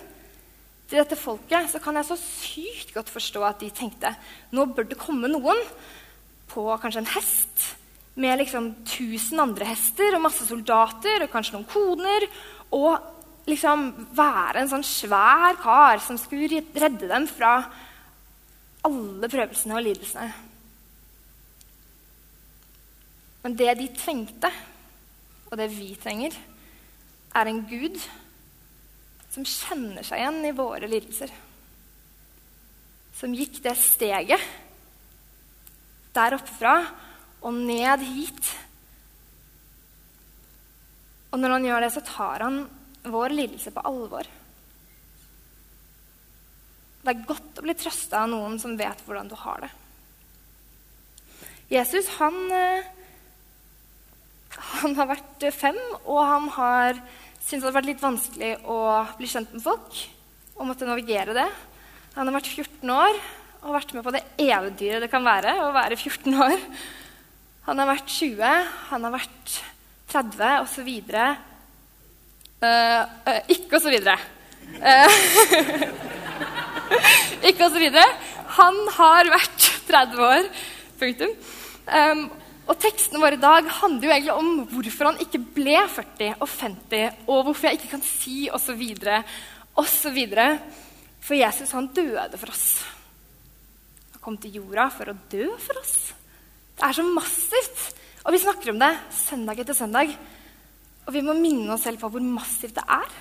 til 0.90 0.98
dette 0.98 1.18
folket, 1.18 1.70
så 1.70 1.78
kan 1.82 1.96
jeg 1.98 2.08
så 2.10 2.18
sykt 2.18 2.92
godt 2.94 3.10
forstå 3.10 3.44
at 3.46 3.62
de 3.62 3.70
tenkte 3.74 4.10
nå 4.54 4.66
bør 4.74 4.90
det 4.90 4.98
komme 5.00 5.30
noen 5.30 5.58
på 6.50 6.66
kanskje 6.82 7.02
en 7.02 7.14
hest 7.14 7.70
med 8.20 8.42
liksom 8.42 8.68
1000 8.84 9.40
andre 9.40 9.70
hester 9.70 10.14
og 10.14 10.26
masse 10.26 10.44
soldater 10.44 11.24
og 11.24 11.32
kanskje 11.32 11.56
noen 11.56 11.70
koner, 11.70 12.26
og 12.76 13.48
liksom 13.48 13.88
være 14.14 14.60
en 14.60 14.70
sånn 14.70 14.84
svær 14.86 15.56
kar 15.62 16.02
som 16.04 16.18
skulle 16.20 16.60
redde 16.76 17.08
dem 17.08 17.26
fra 17.30 17.56
alle 18.84 19.30
prøvelsene 19.30 19.78
og 19.78 19.86
lidelsene. 19.86 20.28
Men 23.42 23.56
det 23.58 23.74
de 23.78 23.88
trengte, 23.96 24.50
og 25.50 25.58
det 25.58 25.68
vi 25.74 25.92
trenger, 26.00 26.34
er 27.32 27.48
en 27.48 27.62
Gud 27.66 27.98
som 29.32 29.46
kjenner 29.48 30.04
seg 30.04 30.20
igjen 30.20 30.42
i 30.46 30.54
våre 30.56 30.88
lidelser. 30.90 31.32
Som 33.16 33.34
gikk 33.36 33.62
det 33.64 33.74
steget 33.80 34.50
der 36.12 36.36
oppe 36.36 36.52
fra 36.58 36.74
og 37.42 37.56
ned 37.56 38.04
hit. 38.04 38.52
Og 41.32 41.40
når 41.40 41.56
han 41.56 41.66
gjør 41.66 41.84
det, 41.86 41.92
så 41.94 42.04
tar 42.04 42.44
han 42.44 42.58
vår 43.08 43.34
lidelse 43.34 43.72
på 43.74 43.84
alvor. 43.88 44.28
Det 47.02 47.10
er 47.10 47.24
godt 47.26 47.58
å 47.58 47.64
bli 47.64 47.74
trøsta 47.74 48.22
av 48.22 48.30
noen 48.30 48.60
som 48.62 48.76
vet 48.78 49.00
hvordan 49.06 49.30
du 49.32 49.34
har 49.40 49.64
det. 49.64 49.70
Jesus 51.72 52.10
han 52.18 52.36
eh, 52.52 52.90
han 54.82 54.96
har 54.98 55.10
vært 55.12 55.44
fem, 55.54 55.78
og 56.04 56.20
han 56.26 56.48
har 56.56 56.98
syntes 57.42 57.62
det 57.62 57.68
har 57.68 57.76
vært 57.76 57.90
litt 57.90 58.02
vanskelig 58.02 58.50
å 58.70 58.78
bli 59.18 59.28
kjent 59.30 59.52
med 59.54 59.64
folk 59.64 60.00
og 60.56 60.66
måtte 60.68 60.88
navigere 60.88 61.34
det. 61.36 61.46
Han 62.16 62.28
har 62.28 62.36
vært 62.36 62.50
14 62.52 62.92
år 62.94 63.20
og 63.62 63.76
vært 63.76 63.94
med 63.94 64.04
på 64.04 64.12
det 64.14 64.22
eventyret 64.42 65.04
det 65.04 65.10
kan 65.10 65.24
være 65.26 65.54
å 65.64 65.70
være 65.74 65.98
14 65.98 66.34
år. 66.46 66.58
Han 67.68 67.78
har 67.78 67.90
vært 67.92 68.10
20, 68.10 68.42
han 68.90 69.06
har 69.06 69.14
vært 69.14 69.56
30 70.12 70.64
osv. 70.64 70.90
Uh, 72.62 73.02
uh, 73.26 73.40
ikke 73.54 73.78
osv. 73.78 73.96
Uh, 74.82 75.10
ikke 77.48 77.68
osv. 77.68 77.86
Han 78.58 78.80
har 78.98 79.30
vært 79.32 79.70
30 79.88 80.24
år. 80.26 80.50
Punktum. 81.00 81.32
Um, 81.86 82.26
og 82.70 82.78
Tekstene 82.78 83.20
våre 83.22 83.36
i 83.38 83.42
dag 83.42 83.66
handler 83.80 84.06
jo 84.06 84.12
egentlig 84.14 84.34
om 84.38 84.50
hvorfor 84.70 85.08
han 85.10 85.22
ikke 85.22 85.40
ble 85.56 85.78
40 85.90 86.36
og 86.36 86.48
50, 86.48 87.22
og 87.26 87.40
hvorfor 87.48 87.68
jeg 87.68 87.80
ikke 87.80 87.90
kan 87.96 88.04
si 88.06 88.36
osv. 88.54 88.82
osv. 89.82 90.20
For 91.22 91.38
Jesus 91.38 91.74
han 91.74 91.90
døde 91.94 92.38
for 92.38 92.52
oss. 92.54 92.66
Han 94.14 94.22
kom 94.22 94.38
til 94.38 94.60
jorda 94.60 94.88
for 94.94 95.10
å 95.10 95.18
dø 95.32 95.50
for 95.62 95.82
oss. 95.82 95.96
Det 96.78 96.86
er 96.86 96.96
så 96.98 97.06
massivt. 97.06 97.84
Og 98.22 98.34
vi 98.34 98.42
snakker 98.44 98.70
om 98.70 98.78
det 98.78 98.92
søndag 99.18 99.58
etter 99.58 99.76
søndag. 99.76 100.14
Og 101.06 101.12
vi 101.14 101.26
må 101.26 101.34
minne 101.34 101.74
oss 101.74 101.82
selv 101.88 101.98
på 101.98 102.10
hvor 102.14 102.22
massivt 102.22 102.78
det 102.78 102.86
er. 102.86 103.20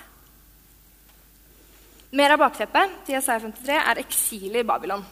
Mer 2.14 2.34
av 2.34 2.42
bakteppet 2.44 2.98
til 3.06 3.16
Jesaja 3.16 3.42
53 3.42 3.78
er 3.80 4.02
eksilet 4.04 4.62
i 4.62 4.68
Babylon. 4.68 5.02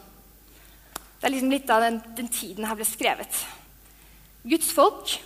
Det 1.19 1.27
er 1.27 1.33
liksom 1.33 1.51
litt 1.51 1.71
av 1.73 1.83
den, 1.83 1.97
den 2.15 2.29
tiden 2.31 2.67
her 2.69 2.77
ble 2.77 2.85
skrevet. 2.87 3.41
Guds 4.43 4.71
folk 4.73 5.17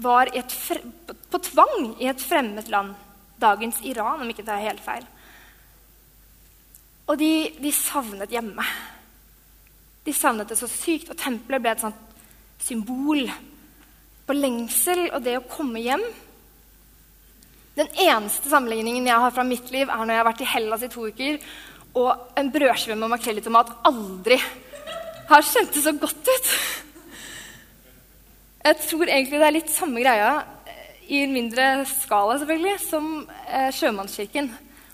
var 0.00 0.28
på 1.30 1.38
tvang 1.44 1.94
i 2.00 2.08
et 2.10 2.22
fremmed 2.22 2.68
land. 2.72 2.94
Dagens 3.40 3.80
Iran, 3.88 4.20
om 4.20 4.28
ikke 4.28 4.44
det 4.44 4.54
er 4.54 4.68
helt 4.68 4.84
feil. 4.84 5.04
Og 7.08 7.18
de, 7.18 7.50
de, 7.58 7.72
savnet 7.74 8.30
hjemme. 8.30 8.64
De 10.04 10.12
savnet 10.14 10.48
det 10.48 10.58
så 10.60 10.68
sykt, 10.70 11.10
og 11.10 11.18
tempelet 11.18 11.62
ble 11.62 11.72
et 11.72 11.82
sånt 11.82 12.18
symbol 12.60 13.24
på 14.28 14.36
lengsel 14.36 15.08
og 15.08 15.24
det 15.24 15.38
å 15.40 15.46
komme 15.50 15.80
hjem. 15.82 16.04
Den 17.80 17.90
eneste 18.04 18.52
sammenligningen 18.52 19.08
jeg 19.08 19.24
har 19.24 19.34
fra 19.34 19.44
mitt 19.46 19.72
liv, 19.72 19.88
er 19.88 20.04
når 20.04 20.14
jeg 20.14 20.22
har 20.22 20.28
vært 20.28 20.44
i 20.44 20.50
Hellas 20.52 20.84
i 20.84 20.92
to 20.92 21.08
uker, 21.08 21.40
og 21.98 22.38
en 22.38 22.52
brødskive 22.52 22.98
med 22.98 23.10
makrell 23.10 23.40
i 23.40 23.44
tomat 23.44 23.72
aldri 23.88 24.38
har 25.30 25.46
kjentes 25.46 25.82
så 25.86 25.94
godt 25.98 26.28
ut. 26.30 26.52
Jeg 28.60 28.76
tror 28.76 29.08
egentlig 29.08 29.38
det 29.40 29.46
er 29.46 29.54
litt 29.54 29.70
samme 29.72 30.02
greia 30.02 30.32
eh, 30.68 30.96
i 31.08 31.22
en 31.24 31.32
mindre 31.32 31.68
skala 31.88 32.34
selvfølgelig, 32.42 32.74
som 32.84 33.06
eh, 33.48 33.70
sjømannskirken 33.72 34.50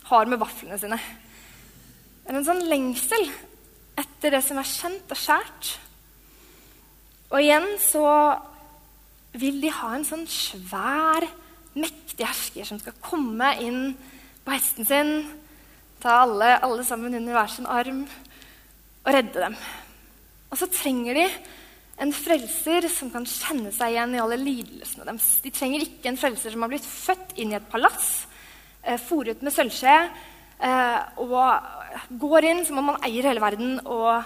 har 0.07 0.31
med 0.31 0.39
vaflene 0.39 0.79
sine. 0.79 0.99
Det 2.23 2.31
er 2.31 2.39
en 2.39 2.47
sånn 2.47 2.63
lengsel 2.71 3.27
etter 3.99 4.37
det 4.37 4.43
som 4.47 4.61
er 4.61 4.71
kjent 4.71 5.11
og 5.11 5.19
skjært. 5.19 5.73
Og 7.33 7.43
igjen 7.43 7.67
så 7.83 8.07
vil 9.35 9.59
de 9.65 9.75
ha 9.81 9.91
en 9.97 10.07
sånn 10.07 10.25
svær, 10.31 11.27
mektig 11.75 12.23
hersker 12.23 12.71
som 12.71 12.79
skal 12.81 12.95
komme 13.03 13.51
inn 13.67 13.81
på 14.47 14.55
hesten 14.55 14.87
sin, 14.87 15.13
ta 16.01 16.21
alle, 16.23 16.55
alle 16.63 16.87
sammen 16.87 17.19
under 17.19 17.35
hver 17.35 17.51
sin 17.51 17.67
arm 17.67 18.05
og 19.03 19.11
redde 19.11 19.43
dem. 19.43 19.59
Og 20.53 20.61
så 20.63 20.71
trenger 20.71 21.19
de 21.19 21.31
en 21.97 22.13
frelser 22.13 22.89
som 22.93 23.11
kan 23.13 23.25
kjenne 23.29 23.73
seg 23.73 23.95
igjen 23.95 24.15
i 24.17 24.21
alle 24.21 24.37
lidelsene 24.41 25.07
deres. 25.09 25.29
De 25.45 25.53
trenger 25.55 25.85
ikke 25.87 26.11
en 26.11 26.19
frelser 26.21 26.53
som 26.53 26.65
har 26.65 26.73
blitt 26.73 26.89
født 26.89 27.37
inn 27.41 27.55
i 27.55 27.59
et 27.59 27.71
palass, 27.73 28.27
eh, 28.83 29.01
fòret 29.01 29.43
med 29.43 29.55
sølvskje, 29.55 29.95
eh, 30.61 30.99
og 31.25 32.19
går 32.21 32.51
inn 32.51 32.65
som 32.69 32.79
om 32.79 32.93
man 32.93 33.01
eier 33.07 33.31
hele 33.31 33.41
verden, 33.41 33.81
og, 33.87 34.25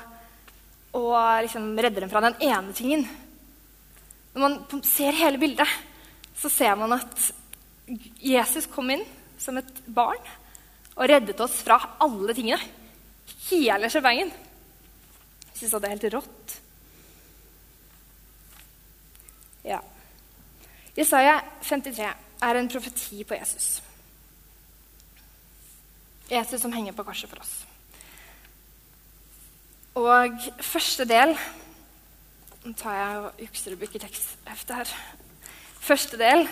og 0.98 1.42
liksom 1.46 1.78
redder 1.78 2.00
dem 2.00 2.10
fra 2.10 2.24
den 2.26 2.38
ene 2.50 2.74
tingen. 2.74 3.06
Når 4.34 4.42
man 4.42 4.82
ser 4.86 5.12
hele 5.12 5.38
bildet, 5.38 5.68
så 6.34 6.50
ser 6.50 6.74
man 6.78 6.98
at 6.98 7.30
Jesus 8.22 8.66
kom 8.70 8.90
inn 8.90 9.02
som 9.38 9.58
et 9.58 9.70
barn 9.86 10.20
og 10.96 11.08
reddet 11.08 11.38
oss 11.42 11.62
fra 11.64 11.78
alle 12.02 12.34
tingene. 12.36 12.60
Hele 13.48 13.88
sjøbengen. 13.90 14.30
Jeg 15.50 15.56
syns 15.58 15.78
det 15.78 15.88
er 15.88 15.94
helt 15.94 16.10
rått. 16.14 16.59
Ja. 19.64 19.80
Jesaja 20.96 21.40
53 21.62 22.10
er 22.42 22.58
en 22.58 22.68
profeti 22.68 23.24
på 23.24 23.34
Jesus. 23.34 23.82
Jesus 26.30 26.60
som 26.62 26.72
henger 26.72 26.92
på 26.92 27.04
korset 27.04 27.30
for 27.30 27.42
oss. 27.42 27.54
Og 29.98 30.36
første 30.62 31.04
del 31.08 31.34
Nå 32.60 32.74
tar 32.76 32.92
jeg 32.92 33.20
og 33.24 33.38
jukser 33.40 33.72
og 33.72 33.80
bruker 33.80 34.02
tekstheftet 34.02 34.76
her. 34.76 34.90
Første 35.80 36.18
del 36.20 36.42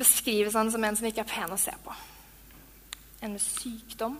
beskrives 0.00 0.56
han 0.56 0.70
som 0.72 0.84
en 0.84 0.96
som 0.96 1.08
ikke 1.10 1.20
er 1.20 1.28
pen 1.28 1.52
å 1.52 1.58
se 1.60 1.74
på. 1.84 1.92
En 3.20 3.34
med 3.36 3.44
sykdom. 3.44 4.16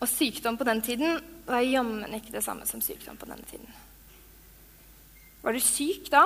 Og 0.00 0.08
sykdom 0.08 0.56
på 0.56 0.64
den 0.64 0.80
tiden 0.84 1.20
var 1.44 1.60
jammen 1.60 2.16
ikke 2.16 2.32
det 2.32 2.44
samme 2.46 2.64
som 2.64 2.80
sykdom 2.80 3.20
på 3.20 3.28
denne 3.28 3.44
tiden. 3.52 3.68
Var 5.44 5.52
du 5.52 5.60
syk 5.60 6.08
da, 6.12 6.24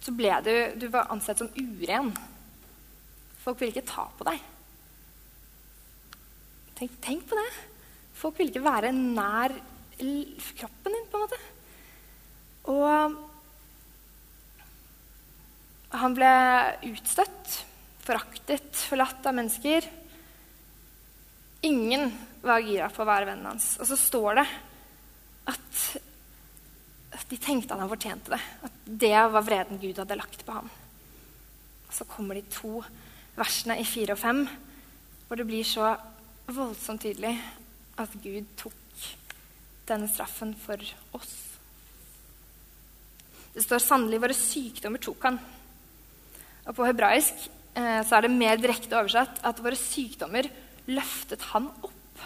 så 0.00 0.14
ble 0.16 0.32
du, 0.46 0.54
du 0.80 0.86
var 0.92 1.10
ansett 1.12 1.42
som 1.42 1.50
uren. 1.52 2.12
Folk 3.42 3.60
ville 3.60 3.74
ikke 3.74 3.90
ta 3.90 4.06
på 4.16 4.24
deg. 4.28 4.40
Tenk, 6.78 6.94
tenk, 7.04 7.26
på 7.28 7.36
det. 7.36 7.48
Folk 8.16 8.38
ville 8.38 8.52
ikke 8.54 8.64
være 8.64 8.94
nær 8.94 9.52
kroppen 9.98 10.94
din, 10.94 11.06
på 11.10 11.18
en 11.18 11.24
måte. 11.24 11.40
Og 12.70 13.16
han 15.98 16.14
ble 16.16 16.32
utstøtt, 16.90 17.64
foraktet, 18.04 18.70
forlatt 18.88 19.26
av 19.28 19.36
mennesker. 19.36 19.88
Ingen 21.66 22.12
var 22.44 22.62
gira 22.62 22.88
på 22.92 23.02
å 23.02 23.08
være 23.08 23.32
vennen 23.32 23.50
hans. 23.50 23.74
Og 23.82 23.88
så 23.90 23.98
står 23.98 24.40
det 24.40 24.46
at 25.52 26.07
de 27.28 27.36
tenkte 27.36 27.74
at 27.74 27.82
han 27.82 27.90
fortjente 27.90 28.32
det. 28.32 28.40
At 28.64 28.76
det 29.04 29.16
var 29.34 29.44
vreden 29.44 29.80
Gud 29.82 30.00
hadde 30.00 30.16
lagt 30.18 30.44
på 30.46 30.56
ham. 30.56 30.70
Så 31.92 32.06
kommer 32.08 32.38
de 32.38 32.44
to 32.52 32.80
versene 33.38 33.78
i 33.80 33.86
fire 33.86 34.16
og 34.16 34.20
fem, 34.20 34.42
hvor 35.28 35.38
det 35.38 35.46
blir 35.48 35.66
så 35.66 35.92
voldsomt 36.48 37.04
tydelig 37.04 37.34
at 38.00 38.14
Gud 38.22 38.48
tok 38.58 39.04
denne 39.88 40.08
straffen 40.10 40.54
for 40.58 40.80
oss. 41.16 41.34
Det 43.54 43.64
står 43.64 43.82
sannelig 43.82 44.20
våre 44.22 44.36
sykdommer 44.36 45.02
tok 45.02 45.24
han. 45.28 45.38
Og 46.68 46.76
på 46.76 46.86
hebraisk 46.86 47.48
eh, 47.74 48.00
så 48.06 48.18
er 48.18 48.26
det 48.26 48.34
mer 48.36 48.60
direkte 48.60 48.98
oversatt 48.98 49.40
at 49.48 49.62
våre 49.64 49.78
sykdommer 49.78 50.48
løftet 50.88 51.48
han 51.52 51.70
opp. 51.82 52.22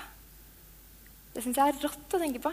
Det 1.33 1.43
syns 1.43 1.59
jeg 1.59 1.73
er 1.73 1.83
rått 1.87 2.17
å 2.19 2.21
tenke 2.21 2.43
på. 2.43 2.53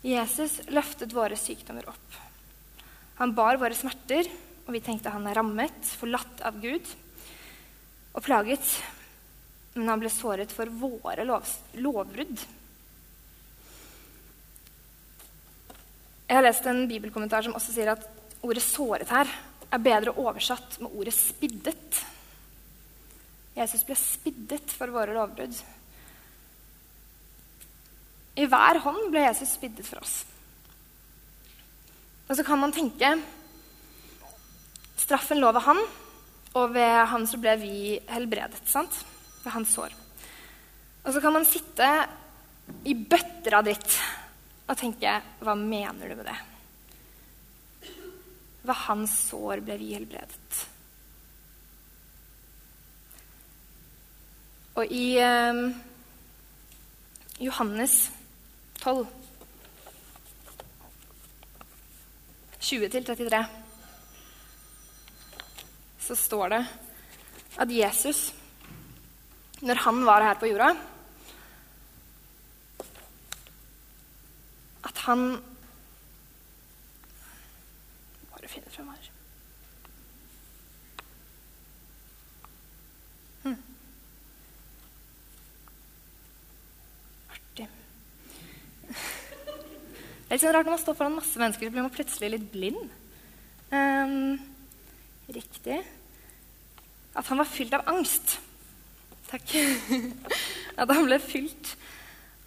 Jesus 0.00 0.62
løftet 0.72 1.12
våre 1.12 1.36
sykdommer 1.36 1.88
opp. 1.90 2.20
Han 3.20 3.34
bar 3.36 3.58
våre 3.60 3.76
smerter, 3.76 4.28
og 4.64 4.72
vi 4.72 4.80
tenkte 4.84 5.12
han 5.12 5.26
er 5.28 5.36
rammet, 5.36 5.84
forlatt 6.00 6.40
av 6.46 6.56
Gud 6.62 6.86
og 8.14 8.24
plaget. 8.24 8.64
Men 9.76 9.90
han 9.92 10.00
ble 10.00 10.12
såret 10.12 10.52
for 10.54 10.72
våre 10.80 11.26
lov, 11.28 11.44
lovbrudd. 11.76 12.46
Jeg 16.30 16.38
har 16.38 16.46
lest 16.46 16.66
en 16.70 16.86
bibelkommentar 16.88 17.44
som 17.44 17.56
også 17.58 17.74
sier 17.74 17.90
at 17.92 18.06
ordet 18.40 18.62
'såret' 18.62 19.10
her 19.10 19.28
er 19.70 19.78
bedre 19.78 20.16
oversatt 20.16 20.80
med 20.80 20.90
ordet 20.94 21.14
'spiddet'. 21.14 22.04
Jesus 23.56 23.84
ble 23.84 23.96
spiddet 23.98 24.70
for 24.70 24.86
våre 24.86 25.12
lovbrudd. 25.14 25.54
I 28.38 28.46
hver 28.46 28.78
hånd 28.84 29.08
ble 29.10 29.24
Jesus 29.26 29.56
spiddet 29.56 29.86
for 29.88 30.02
oss. 30.02 30.20
Og 32.30 32.36
så 32.38 32.46
kan 32.46 32.60
man 32.62 32.74
tenke 32.74 33.16
Straffen 35.00 35.40
lå 35.40 35.48
ved 35.50 35.64
han, 35.64 35.78
og 36.60 36.74
ved 36.74 36.96
han 37.10 37.24
så 37.26 37.38
ble 37.40 37.56
vi 37.58 37.74
helbredet. 38.10 38.60
sant? 38.68 38.94
Ved 39.42 39.52
hans 39.54 39.72
sår. 39.74 39.94
Og 41.02 41.14
så 41.14 41.22
kan 41.24 41.32
man 41.34 41.48
sitte 41.48 41.88
i 42.86 42.94
bøtter 42.94 43.56
av 43.56 43.64
dritt 43.66 43.96
og 44.70 44.76
tenke 44.78 45.16
Hva 45.42 45.56
mener 45.58 46.12
du 46.12 46.18
med 46.20 46.28
det? 46.28 46.36
Ved 48.62 48.76
hans 48.84 49.16
sår 49.30 49.64
ble 49.64 49.78
vi 49.80 49.94
helbredet. 49.96 50.60
Og 54.78 54.92
i 54.94 55.06
eh, 55.18 55.64
Johannes 57.42 57.96
12. 58.80 59.06
20-33. 62.60 63.44
Så 65.98 66.16
står 66.16 66.48
det 66.48 66.60
at 67.60 67.72
Jesus, 67.74 68.34
når 69.60 69.74
han 69.84 70.04
var 70.06 70.24
her 70.24 70.38
på 70.40 70.48
jorda 70.48 70.70
At 74.84 74.98
han 75.04 75.42
Bare 78.30 78.48
finne 78.48 78.70
frem 78.72 78.88
her. 78.88 79.10
Det 90.30 90.36
er 90.36 90.38
litt 90.38 90.44
sånn 90.44 90.52
rart 90.54 90.68
Når 90.68 90.76
man 90.76 90.78
står 90.78 90.94
foran 90.94 91.14
masse 91.16 91.40
mennesker, 91.42 91.66
så 91.66 91.74
blir 91.74 91.82
man 91.82 91.90
plutselig 91.90 92.28
litt 92.30 92.44
blind. 92.52 92.92
Um, 93.74 94.36
riktig. 95.34 95.80
At 97.18 97.26
han 97.26 97.40
var 97.42 97.48
fylt 97.50 97.74
av 97.74 97.88
angst. 97.90 98.36
Takk. 99.26 99.56
At 100.80 100.94
han 100.94 101.08
ble 101.08 101.18
fylt 101.18 101.72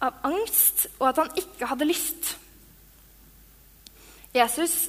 av 0.00 0.16
angst, 0.24 0.86
og 0.96 1.10
at 1.10 1.20
han 1.20 1.36
ikke 1.38 1.68
hadde 1.68 1.86
lyst. 1.86 2.32
Jesus 4.32 4.88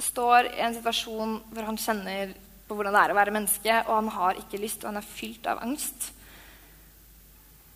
står 0.00 0.52
i 0.52 0.62
en 0.64 0.76
situasjon 0.76 1.34
hvor 1.50 1.66
han 1.66 1.80
kjenner 1.80 2.36
på 2.68 2.76
hvordan 2.76 2.94
det 2.94 3.02
er 3.02 3.14
å 3.14 3.18
være 3.18 3.34
menneske, 3.34 3.78
og 3.88 3.94
han 3.94 4.12
har 4.12 4.40
ikke 4.44 4.60
lyst, 4.60 4.84
og 4.84 4.92
han 4.92 5.00
er 5.00 5.08
fylt 5.08 5.48
av 5.48 5.64
angst. 5.64 6.10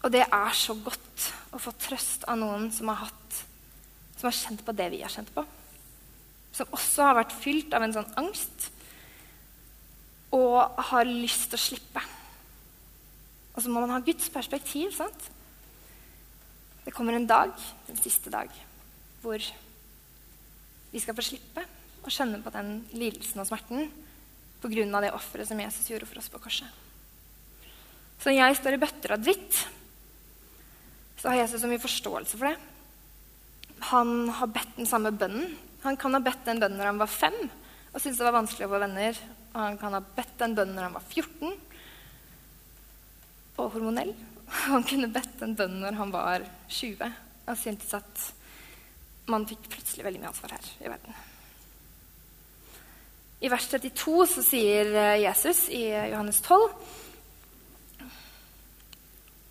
Og 0.05 0.12
det 0.12 0.27
er 0.29 0.57
så 0.57 0.77
godt 0.85 1.31
å 1.57 1.61
få 1.61 1.73
trøst 1.81 2.29
av 2.29 2.40
noen 2.44 2.68
som 2.77 2.92
har 2.92 3.07
hatt 3.09 3.46
som 4.20 4.28
har 4.28 4.37
kjent 4.37 4.62
på 4.66 4.76
det 4.76 4.90
vi 4.92 5.00
har 5.00 5.12
kjent 5.12 5.33
på. 5.33 5.46
Som 6.52 6.76
også 6.76 7.06
har 7.09 7.16
vært 7.22 7.37
fylt 7.40 7.72
av 7.72 7.87
en 7.87 7.94
sånn 7.96 8.11
angst 8.20 8.68
og 10.37 10.76
har 10.90 11.09
lyst 11.09 11.48
til 11.50 11.59
å 11.59 11.62
slippe. 11.62 12.02
Og 13.54 13.64
så 13.64 13.72
må 13.72 13.80
man 13.83 13.94
ha 13.96 14.02
Guds 14.04 14.28
perspektiv. 14.30 14.92
sant? 14.94 15.30
Det 16.85 16.92
kommer 16.94 17.16
en 17.16 17.26
dag, 17.26 17.50
den 17.88 17.98
siste 17.98 18.30
dag, 18.30 18.52
hvor 19.22 19.40
vi 20.90 21.00
skal 21.00 21.16
få 21.16 21.24
slippe 21.24 21.64
å 22.04 22.12
kjenne 22.12 22.40
på 22.44 22.52
den 22.54 22.80
lidelsen 22.92 23.42
og 23.42 23.48
smerten 23.48 23.90
pga. 24.61 25.00
det 25.00 25.12
offeret 25.12 25.48
som 25.48 25.61
Jesus 25.61 25.88
gjorde 25.88 26.06
for 26.06 26.18
oss 26.20 26.28
på 26.28 26.38
korset. 26.38 26.68
Så 28.20 28.28
når 28.28 28.37
jeg 28.37 28.56
står 28.61 28.76
i 28.76 28.80
bøtter 28.80 29.14
og 29.16 29.22
dritt, 29.24 29.66
så 31.16 31.28
har 31.28 31.40
Jesus 31.40 31.61
så 31.62 31.68
mye 31.68 31.80
forståelse 31.80 32.37
for 32.37 32.48
det. 32.48 32.69
Han 33.88 34.29
har 34.37 34.53
bedt 34.53 34.77
den 34.77 34.88
samme 34.88 35.12
bønnen. 35.16 35.57
Han 35.83 35.97
kan 35.97 36.14
ha 36.14 36.21
bedt 36.23 36.45
den 36.45 36.61
bønnen 36.61 36.79
når 36.81 36.93
han 36.93 37.01
var 37.01 37.11
fem 37.11 37.38
og 37.90 37.99
syntes 37.99 38.21
det 38.21 38.27
var 38.27 38.37
vanskelig 38.38 38.66
å 38.66 38.73
få 38.73 38.81
venner. 38.85 39.21
Og 39.51 39.61
han 39.64 39.79
kan 39.81 39.97
ha 39.97 40.03
bedt 40.19 40.37
den 40.38 40.55
bønnen 40.59 40.77
når 40.79 40.87
han 40.87 40.97
var 40.99 41.07
14 41.09 41.57
og 43.61 43.73
hormonell. 43.75 44.12
Han 44.71 44.83
kunne 44.83 45.11
bedt 45.12 45.35
den 45.38 45.53
bønnen 45.55 45.83
når 45.85 45.95
han 45.95 46.11
var 46.11 46.43
20 46.73 47.05
og 47.51 47.59
syntes 47.59 47.93
at 47.95 48.23
man 49.31 49.45
fikk 49.47 49.69
plutselig 49.71 50.03
veldig 50.03 50.23
mye 50.23 50.31
ansvar 50.33 50.55
her 50.57 50.66
i 50.81 50.90
verden. 50.90 51.19
I 53.47 53.51
vers 53.53 53.69
32 53.71 54.27
så 54.33 54.43
sier 54.43 54.90
eh, 54.90 55.21
Jesus 55.23 55.62
i 55.71 55.85
Johannes 55.87 56.43
12 56.43 56.66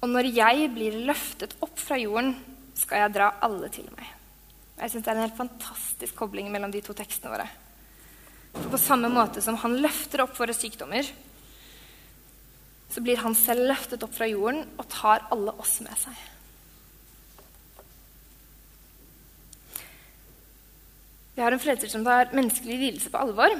Og 0.03 0.11
når 0.11 0.31
jeg 0.35 0.67
blir 0.75 0.99
løftet 1.07 1.55
opp 1.63 1.79
fra 1.79 1.95
jorden, 2.01 2.35
skal 2.75 3.05
jeg 3.05 3.15
dra 3.15 3.31
alle 3.45 3.71
til 3.71 3.87
meg. 3.95 4.18
Jeg 4.79 4.91
synes 4.91 5.03
Det 5.03 5.11
er 5.11 5.17
en 5.17 5.25
helt 5.27 5.37
fantastisk 5.37 6.15
kobling 6.15 6.51
mellom 6.51 6.71
de 6.71 6.81
to 6.81 6.95
tekstene 6.95 7.33
våre. 7.33 7.47
For 8.53 8.71
På 8.71 8.79
samme 8.81 9.11
måte 9.11 9.43
som 9.43 9.59
han 9.59 9.77
løfter 9.83 10.23
opp 10.23 10.37
våre 10.39 10.55
sykdommer, 10.55 11.05
så 12.89 13.03
blir 13.05 13.21
han 13.21 13.35
selv 13.37 13.67
løftet 13.69 14.03
opp 14.03 14.15
fra 14.15 14.27
jorden 14.29 14.63
og 14.79 14.87
tar 14.89 15.27
alle 15.33 15.53
oss 15.61 15.77
med 15.85 15.93
seg. 15.99 16.25
Vi 21.35 21.43
har 21.43 21.55
en 21.55 21.61
frelser 21.61 21.91
som 21.91 22.03
tar 22.03 22.33
menneskelig 22.35 22.79
lidelse 22.79 23.11
på 23.13 23.19
alvor. 23.21 23.53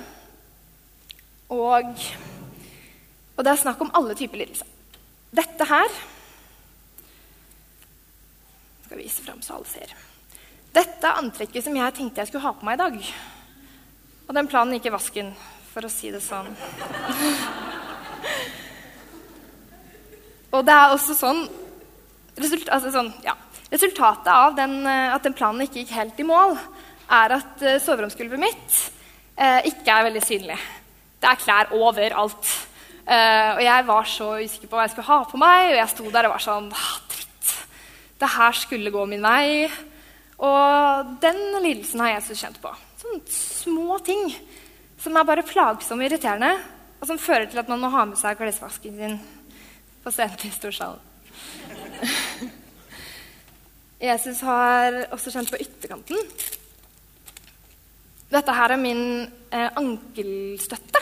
Og, 1.56 2.08
og 3.38 3.46
det 3.46 3.54
er 3.54 3.62
snakk 3.62 3.80
om 3.86 3.94
alle 3.96 4.18
typer 4.20 4.42
lidelse. 4.42 4.68
Dette 5.32 5.68
her 5.70 5.88
skal 8.84 8.98
jeg 8.98 9.06
vise 9.06 9.24
fram 9.24 9.44
så 9.46 9.60
alle 9.60 9.70
ser. 9.70 9.94
Dette 10.76 11.08
er 11.08 11.18
antrekket 11.18 11.66
som 11.66 11.78
jeg 11.78 11.96
tenkte 11.98 12.22
jeg 12.22 12.30
skulle 12.30 12.46
ha 12.46 12.54
på 12.54 12.68
meg 12.68 12.78
i 12.78 12.82
dag. 12.84 12.98
Og 14.30 14.36
den 14.38 14.50
planen 14.50 14.76
gikk 14.78 14.90
i 14.92 14.94
vasken, 14.94 15.32
for 15.72 15.86
å 15.86 15.90
si 15.90 16.12
det 16.14 16.22
sånn. 16.22 16.52
og 20.54 20.62
det 20.68 20.76
er 20.76 20.94
også 20.94 21.16
sånn, 21.18 21.42
result, 22.38 22.70
altså 22.70 22.94
sånn 22.94 23.14
ja. 23.26 23.36
Resultatet 23.70 24.30
av 24.34 24.56
den, 24.58 24.80
eh, 24.90 25.14
at 25.14 25.26
den 25.26 25.36
planen 25.38 25.62
ikke 25.62 25.84
gikk 25.84 25.92
helt 25.94 26.22
i 26.22 26.26
mål, 26.26 26.56
er 27.10 27.36
at 27.36 27.62
uh, 27.62 27.76
soveromsgulvet 27.82 28.42
mitt 28.42 28.78
eh, 29.38 29.66
ikke 29.70 29.94
er 29.94 30.08
veldig 30.08 30.24
synlig. 30.26 30.58
Det 31.22 31.30
er 31.30 31.42
klær 31.42 31.74
overalt. 31.78 32.50
Uh, 33.10 33.58
og 33.58 33.62
jeg 33.66 33.86
var 33.88 34.10
så 34.10 34.28
usikker 34.38 34.70
på 34.70 34.78
hva 34.78 34.86
jeg 34.86 34.94
skulle 34.94 35.10
ha 35.10 35.20
på 35.26 35.42
meg, 35.42 35.72
og 35.72 35.78
jeg 35.80 35.94
sto 35.94 36.10
der 36.14 36.30
og 36.30 36.36
var 36.36 36.44
sånn 36.46 36.70
Dritt. 36.70 37.54
Det 38.22 38.30
her 38.36 38.58
skulle 38.58 38.94
gå 38.94 39.06
min 39.10 39.26
vei. 39.26 39.70
Og 40.39 41.15
den 41.19 41.39
lidelsen 41.63 41.99
har 42.04 42.13
Jesus 42.15 42.39
kjent 42.39 42.60
på. 42.63 42.71
Sånne 42.99 43.34
små 43.34 43.99
ting 44.08 44.30
som 44.99 45.15
er 45.15 45.28
bare 45.28 45.47
plagsomme 45.47 46.06
og 46.06 46.12
irriterende, 46.12 46.54
og 46.99 47.08
som 47.08 47.19
fører 47.19 47.47
til 47.49 47.60
at 47.62 47.69
man 47.71 47.82
må 47.84 47.91
ha 47.91 48.06
med 48.08 48.19
seg 48.19 48.39
klesvasken 48.39 48.95
sin 48.95 49.19
på 50.04 50.13
scenen 50.15 50.47
i 50.47 50.52
storsalen. 50.56 51.04
Jesus 54.10 54.39
har 54.47 54.95
også 55.12 55.34
kjent 55.34 55.52
på 55.52 55.60
ytterkanten. 55.60 56.19
Dette 58.30 58.56
her 58.56 58.75
er 58.75 58.80
min 58.80 59.04
eh, 59.25 59.69
ankelstøtte. 59.80 61.02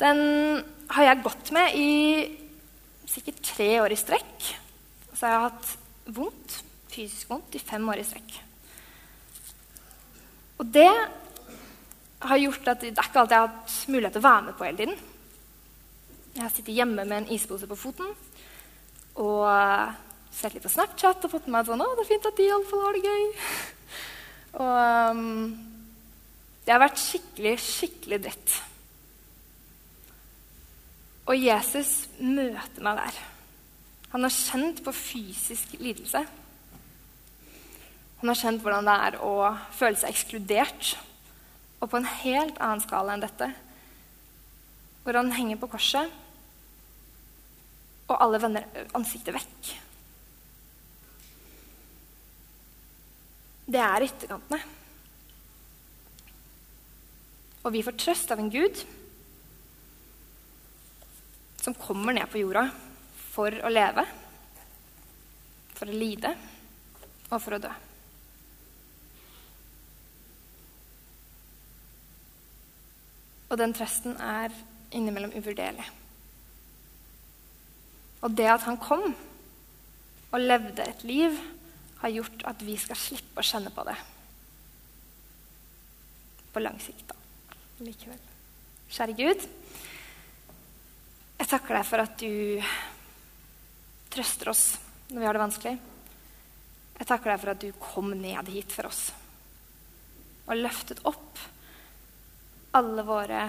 Den 0.00 0.20
har 0.94 1.08
jeg 1.10 1.22
gått 1.26 1.50
med 1.52 1.76
i 1.76 1.90
sikkert 3.10 3.42
tre 3.44 3.70
år 3.82 3.92
i 3.92 4.00
strekk. 4.00 4.48
Så 5.12 5.26
jeg 5.26 5.36
har 5.36 5.48
hatt 5.50 5.74
vondt 6.16 6.60
fysisk 6.94 7.30
vondt 7.30 7.56
i 7.56 7.62
fem 7.62 7.88
år 7.88 8.02
i 8.02 8.06
strekk. 8.06 8.36
Og 10.60 10.68
det 10.74 10.90
har 12.20 12.42
gjort 12.42 12.68
at 12.68 12.82
det 12.82 12.92
er 12.92 13.08
ikke 13.08 13.22
alltid 13.22 13.36
jeg 13.36 13.40
har 13.40 13.54
hatt 13.54 13.76
mulighet 13.88 14.16
til 14.16 14.22
å 14.22 14.28
være 14.28 14.46
med 14.46 14.58
på 14.58 14.66
hele 14.68 14.80
tiden. 14.82 14.98
Jeg 16.34 16.42
har 16.44 16.52
sittet 16.54 16.76
hjemme 16.76 17.04
med 17.04 17.16
en 17.16 17.32
ispose 17.34 17.68
på 17.70 17.78
foten 17.78 18.12
og 19.20 19.46
sett 20.30 20.54
litt 20.54 20.64
på 20.64 20.72
Snapchat 20.72 21.24
og 21.26 21.32
fått 21.32 21.48
med 21.48 21.56
meg 21.58 21.68
sånn 21.68 21.82
'Å, 21.82 21.94
det 21.96 22.04
er 22.04 22.12
fint 22.12 22.28
at 22.28 22.36
de 22.36 22.46
iallfall 22.46 22.84
har 22.84 22.92
det 22.94 23.08
gøy'. 23.08 23.30
Og 24.60 24.76
um, 25.10 25.70
det 26.64 26.72
har 26.72 26.82
vært 26.82 27.02
skikkelig, 27.02 27.54
skikkelig 27.58 28.18
dritt. 28.22 28.54
Og 31.30 31.38
Jesus 31.38 32.08
møter 32.18 32.82
meg 32.82 32.98
der. 32.98 33.18
Han 34.10 34.26
har 34.26 34.34
kjent 34.34 34.82
på 34.82 34.94
fysisk 34.94 35.76
lidelse. 35.78 36.24
Han 38.20 38.28
har 38.28 38.36
kjent 38.36 38.60
hvordan 38.60 38.88
det 38.88 38.96
er 39.06 39.18
å 39.24 39.34
føle 39.72 39.96
seg 39.96 40.12
ekskludert. 40.12 40.94
Og 41.80 41.88
på 41.88 41.96
en 41.96 42.08
helt 42.20 42.58
annen 42.60 42.82
skala 42.84 43.14
enn 43.16 43.22
dette, 43.24 43.48
hvor 45.00 45.16
han 45.16 45.32
henger 45.32 45.56
på 45.60 45.70
korset, 45.72 46.12
og 48.10 48.18
alle 48.20 48.40
vender 48.42 48.66
ansiktet 48.98 49.32
vekk. 49.38 49.70
Det 53.70 53.80
er 53.80 54.04
ytterkantene. 54.04 54.60
Og 57.60 57.72
vi 57.72 57.84
får 57.86 57.98
trøst 58.02 58.32
av 58.34 58.40
en 58.42 58.52
Gud 58.52 58.82
som 61.60 61.76
kommer 61.76 62.16
ned 62.16 62.28
på 62.32 62.40
jorda 62.40 62.66
for 63.30 63.54
å 63.64 63.70
leve, 63.72 64.04
for 65.76 65.88
å 65.88 66.00
lide 66.02 66.34
og 67.30 67.38
for 67.38 67.56
å 67.56 67.62
dø. 67.62 67.78
Og 73.50 73.58
den 73.58 73.74
trøsten 73.74 74.14
er 74.22 74.54
innimellom 74.94 75.34
uvurderlig. 75.34 75.86
Og 78.20 78.34
det 78.36 78.48
at 78.52 78.66
han 78.66 78.78
kom 78.80 79.10
og 80.30 80.40
levde 80.40 80.84
et 80.86 81.02
liv, 81.08 81.38
har 82.00 82.14
gjort 82.14 82.44
at 82.48 82.62
vi 82.64 82.76
skal 82.80 82.96
slippe 82.96 83.42
å 83.42 83.44
kjenne 83.44 83.72
på 83.74 83.84
det. 83.84 83.96
På 86.54 86.62
lang 86.62 86.78
sikt, 86.80 87.10
da. 87.10 87.16
Likevel. 87.84 88.20
Kjære 88.90 89.16
Gud, 89.18 89.44
jeg 91.40 91.48
takker 91.48 91.76
deg 91.76 91.86
for 91.88 92.02
at 92.02 92.16
du 92.20 92.60
trøster 94.12 94.50
oss 94.52 94.64
når 95.10 95.20
vi 95.20 95.26
har 95.28 95.36
det 95.36 95.42
vanskelig. 95.44 95.76
Jeg 97.00 97.08
takker 97.08 97.32
deg 97.32 97.40
for 97.40 97.52
at 97.54 97.62
du 97.62 97.70
kom 97.80 98.10
ned 98.18 98.50
hit 98.52 98.74
for 98.74 98.90
oss 98.90 99.06
og 100.50 100.58
løftet 100.58 101.00
opp 101.08 101.38
alle 102.70 103.02
våre 103.02 103.44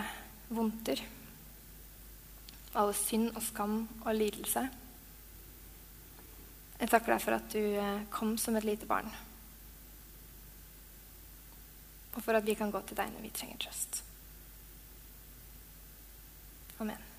vondter, 0.50 1.02
alle 2.74 2.94
synd 2.98 3.36
og 3.36 3.44
skam 3.46 3.76
og 4.02 4.16
lidelse. 4.16 4.64
Jeg 6.82 6.90
takker 6.90 7.14
deg 7.14 7.22
for 7.22 7.38
at 7.38 7.54
du 7.54 7.60
eh, 7.62 8.08
kom 8.10 8.34
som 8.42 8.58
et 8.58 8.66
lite 8.66 8.90
barn. 8.90 9.12
Og 12.12 12.20
for 12.24 12.36
at 12.36 12.48
vi 12.48 12.58
kan 12.58 12.74
gå 12.74 12.82
til 12.88 12.98
deg 12.98 13.14
når 13.14 13.28
vi 13.28 13.36
trenger 13.36 13.62
trøst. 13.62 14.02
Amen. 16.82 17.11